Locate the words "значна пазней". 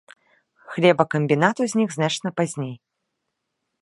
1.99-2.73